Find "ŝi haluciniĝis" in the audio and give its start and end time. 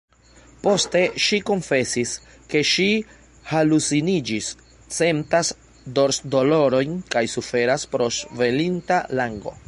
2.69-4.47